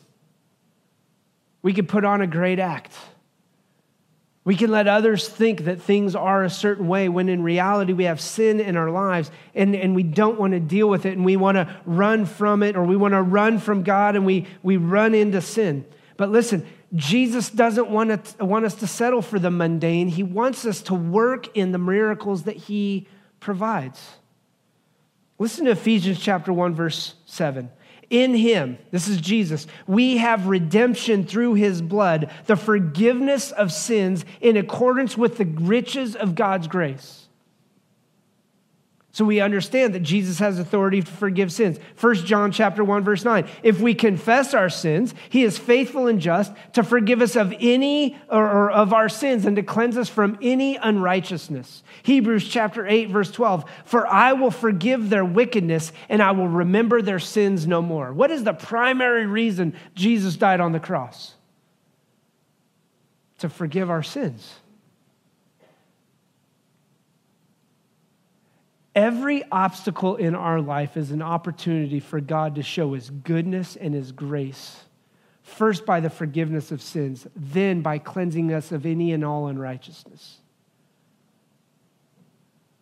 [1.62, 2.98] We could put on a great act
[4.44, 8.06] we can let others think that things are a certain way when in reality we
[8.06, 11.24] have sin in our lives and, and we don't want to deal with it and
[11.24, 14.48] we want to run from it or we want to run from God and we,
[14.64, 15.86] we run into sin.
[16.18, 16.66] But listen,
[16.96, 20.08] Jesus doesn't want, to, want us to settle for the mundane.
[20.08, 23.08] He wants us to work in the miracles that He
[23.40, 24.18] provides.
[25.38, 27.70] Listen to Ephesians chapter 1, verse 7.
[28.12, 34.26] In him, this is Jesus, we have redemption through his blood, the forgiveness of sins
[34.42, 37.21] in accordance with the riches of God's grace.
[39.14, 41.80] So we understand that Jesus has authority to forgive sins.
[42.00, 43.46] 1 John chapter 1 verse 9.
[43.62, 48.18] If we confess our sins, he is faithful and just to forgive us of any
[48.30, 51.84] or, or, of our sins and to cleanse us from any unrighteousness.
[52.04, 53.66] Hebrews chapter 8 verse 12.
[53.84, 58.14] For I will forgive their wickedness and I will remember their sins no more.
[58.14, 61.36] What is the primary reason Jesus died on the cross?
[63.40, 64.56] To forgive our sins.
[68.94, 73.94] Every obstacle in our life is an opportunity for God to show his goodness and
[73.94, 74.82] his grace.
[75.44, 80.38] First, by the forgiveness of sins, then by cleansing us of any and all unrighteousness.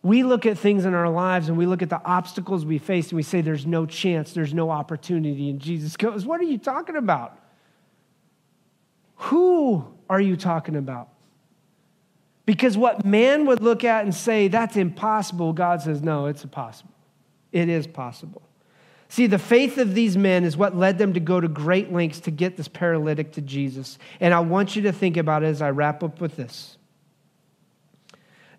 [0.02, 3.08] We look at things in our lives and we look at the obstacles we face
[3.08, 5.50] and we say, There's no chance, there's no opportunity.
[5.50, 7.38] And Jesus goes, What are you talking about?
[9.16, 11.10] Who are you talking about?
[12.46, 16.94] Because what man would look at and say, that's impossible, God says, no, it's possible.
[17.52, 18.42] It is possible.
[19.08, 22.20] See, the faith of these men is what led them to go to great lengths
[22.20, 23.98] to get this paralytic to Jesus.
[24.20, 26.76] And I want you to think about it as I wrap up with this.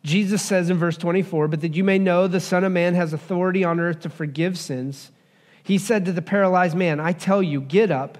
[0.04, 3.14] Jesus says in verse 24, But that you may know the Son of Man has
[3.14, 5.12] authority on earth to forgive sins,
[5.64, 8.18] he said to the paralyzed man, I tell you, get up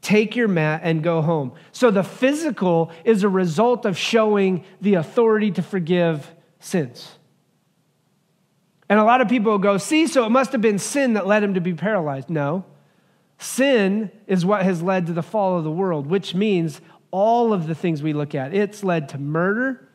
[0.00, 1.52] Take your mat and go home.
[1.72, 7.18] So the physical is a result of showing the authority to forgive sins.
[8.88, 11.42] And a lot of people go, see, so it must have been sin that led
[11.42, 12.30] him to be paralyzed.
[12.30, 12.64] No.
[13.38, 16.80] Sin is what has led to the fall of the world, which means
[17.10, 18.54] all of the things we look at.
[18.54, 19.88] It's led to murder,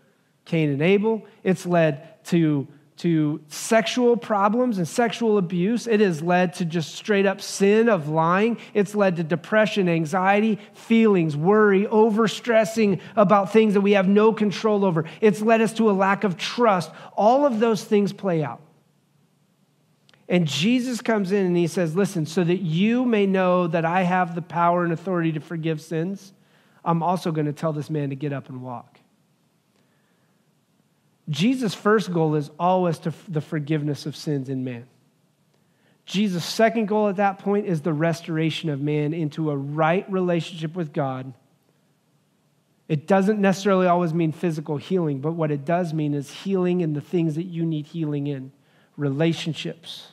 [0.45, 1.25] Cain and Abel.
[1.43, 2.67] It's led to
[3.03, 5.87] to sexual problems and sexual abuse.
[5.87, 8.57] It has led to just straight up sin of lying.
[8.73, 14.85] It's led to depression, anxiety, feelings, worry, overstressing about things that we have no control
[14.85, 15.03] over.
[15.19, 16.91] It's led us to a lack of trust.
[17.17, 18.61] All of those things play out.
[20.29, 24.03] And Jesus comes in and he says, Listen, so that you may know that I
[24.03, 26.31] have the power and authority to forgive sins,
[26.85, 28.92] I'm also going to tell this man to get up and walk.
[31.29, 34.87] Jesus' first goal is always to the forgiveness of sins in man.
[36.05, 40.75] Jesus' second goal at that point is the restoration of man into a right relationship
[40.75, 41.33] with God.
[42.89, 46.93] It doesn't necessarily always mean physical healing, but what it does mean is healing in
[46.93, 48.51] the things that you need healing in
[48.97, 50.09] relationships.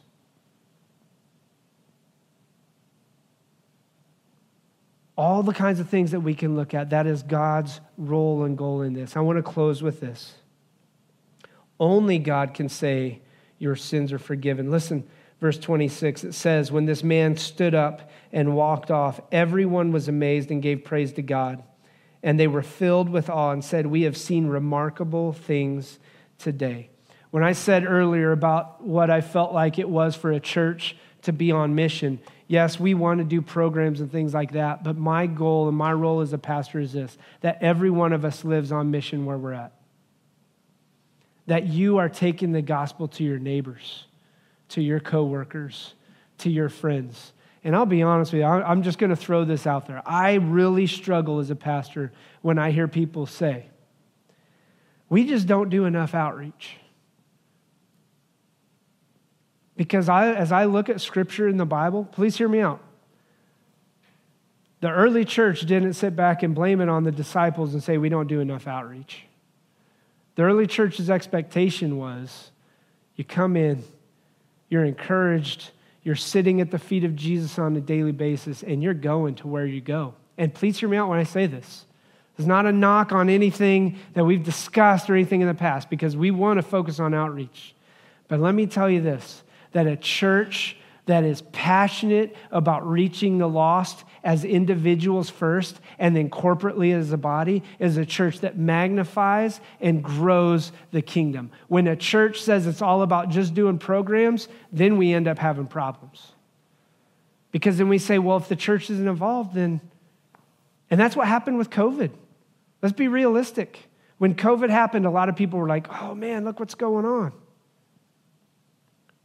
[5.17, 8.57] All the kinds of things that we can look at, that is God's role and
[8.57, 9.17] goal in this.
[9.17, 10.35] I want to close with this.
[11.81, 13.22] Only God can say,
[13.59, 14.70] Your sins are forgiven.
[14.70, 15.09] Listen,
[15.41, 20.51] verse 26, it says, When this man stood up and walked off, everyone was amazed
[20.51, 21.62] and gave praise to God.
[22.22, 25.99] And they were filled with awe and said, We have seen remarkable things
[26.39, 26.91] today.
[27.31, 31.33] When I said earlier about what I felt like it was for a church to
[31.33, 35.26] be on mission, yes, we want to do programs and things like that, but my
[35.26, 38.72] goal and my role as a pastor is this that every one of us lives
[38.72, 39.72] on mission where we're at
[41.51, 44.05] that you are taking the gospel to your neighbors,
[44.69, 45.95] to your coworkers,
[46.39, 47.33] to your friends.
[47.65, 50.01] And I'll be honest with you, I'm just going to throw this out there.
[50.07, 53.67] I really struggle as a pastor when I hear people say,
[55.09, 56.77] we just don't do enough outreach.
[59.77, 62.81] Because I, as I look at scripture in the Bible, please hear me out.
[64.83, 68.09] The early church didn't sit back and blame it on the disciples and say, we
[68.09, 69.25] don't do enough outreach.
[70.41, 72.51] The early church's expectation was
[73.14, 73.84] you come in,
[74.70, 75.70] you're encouraged,
[76.03, 79.49] you're sitting at the feet of Jesus on a daily basis, and you're going to
[79.49, 80.14] where you go.
[80.38, 81.84] And please hear me out when I say this.
[82.38, 86.16] It's not a knock on anything that we've discussed or anything in the past because
[86.16, 87.74] we want to focus on outreach.
[88.26, 90.74] But let me tell you this that a church
[91.05, 97.16] that is passionate about reaching the lost as individuals first and then corporately as a
[97.16, 101.51] body is a church that magnifies and grows the kingdom.
[101.68, 105.66] When a church says it's all about just doing programs, then we end up having
[105.66, 106.33] problems.
[107.53, 109.81] Because then we say, well, if the church isn't involved, then.
[110.91, 112.11] And that's what happened with COVID.
[112.83, 113.89] Let's be realistic.
[114.18, 117.33] When COVID happened, a lot of people were like, oh man, look what's going on.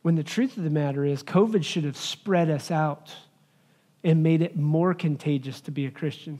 [0.01, 3.13] When the truth of the matter is, COVID should have spread us out
[4.05, 6.39] and made it more contagious to be a Christian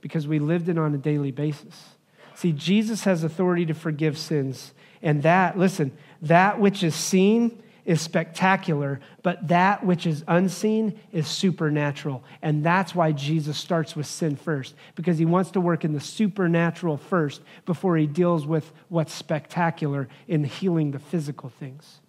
[0.00, 1.90] because we lived it on a daily basis.
[2.34, 4.72] See, Jesus has authority to forgive sins.
[5.02, 5.92] And that, listen,
[6.22, 12.24] that which is seen is spectacular, but that which is unseen is supernatural.
[12.40, 16.00] And that's why Jesus starts with sin first, because he wants to work in the
[16.00, 22.00] supernatural first before he deals with what's spectacular in healing the physical things.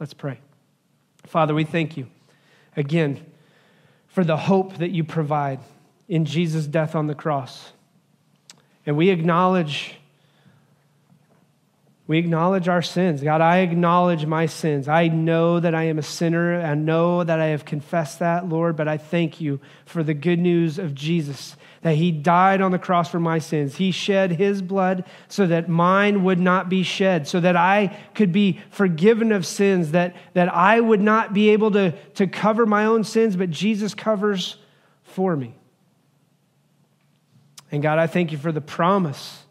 [0.00, 0.40] Let's pray.
[1.24, 2.08] Father, we thank you
[2.76, 3.24] again
[4.14, 5.58] for the hope that you provide
[6.08, 7.72] in Jesus' death on the cross.
[8.86, 9.96] And we acknowledge
[12.06, 13.22] we acknowledge our sins.
[13.22, 14.88] God, I acknowledge my sins.
[14.88, 16.60] I know that I am a sinner.
[16.60, 20.38] I know that I have confessed that, Lord, but I thank you for the good
[20.38, 23.76] news of Jesus that he died on the cross for my sins.
[23.76, 28.32] He shed his blood so that mine would not be shed, so that I could
[28.32, 32.86] be forgiven of sins, that, that I would not be able to, to cover my
[32.86, 34.56] own sins, but Jesus covers
[35.02, 35.54] for me.
[37.70, 39.42] And God, I thank you for the promise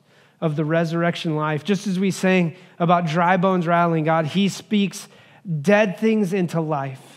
[0.41, 1.63] of the resurrection life.
[1.63, 5.07] Just as we sang about dry bones rattling, God, He speaks
[5.61, 7.12] dead things into life.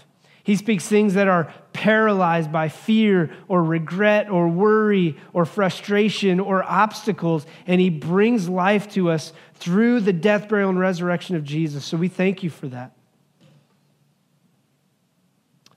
[0.46, 6.62] He speaks things that are paralyzed by fear or regret or worry or frustration or
[6.62, 11.84] obstacles, and He brings life to us through the death, burial, and resurrection of Jesus.
[11.84, 12.92] So we thank you for that.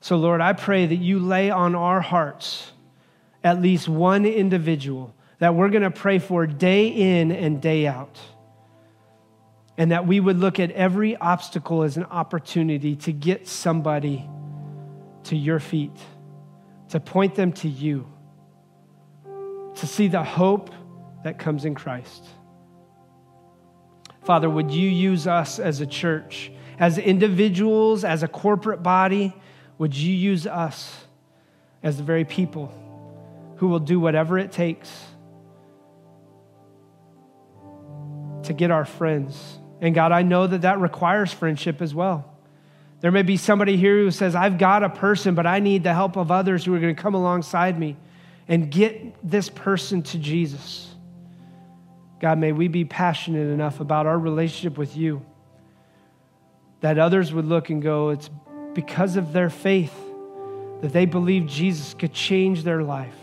[0.01, 2.71] So, Lord, I pray that you lay on our hearts
[3.43, 8.19] at least one individual that we're going to pray for day in and day out.
[9.79, 14.29] And that we would look at every obstacle as an opportunity to get somebody
[15.25, 15.97] to your feet,
[16.89, 18.07] to point them to you,
[19.75, 20.71] to see the hope
[21.23, 22.25] that comes in Christ.
[24.23, 29.33] Father, would you use us as a church, as individuals, as a corporate body?
[29.77, 31.05] Would you use us
[31.81, 32.73] as the very people
[33.57, 34.89] who will do whatever it takes
[38.43, 39.59] to get our friends?
[39.81, 42.28] And God, I know that that requires friendship as well.
[43.01, 45.93] There may be somebody here who says, I've got a person, but I need the
[45.93, 47.95] help of others who are going to come alongside me
[48.47, 50.93] and get this person to Jesus.
[52.19, 55.25] God, may we be passionate enough about our relationship with you
[56.81, 58.29] that others would look and go, it's
[58.73, 59.93] because of their faith
[60.81, 63.15] that they believe Jesus could change their life,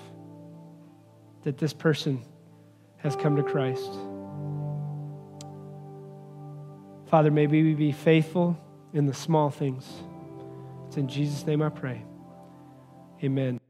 [1.42, 2.22] that this person
[2.98, 3.90] has come to Christ.
[7.08, 8.58] Father, may we be faithful
[8.96, 9.84] in the small things.
[10.86, 12.02] It's in Jesus' name I pray.
[13.22, 13.60] Amen.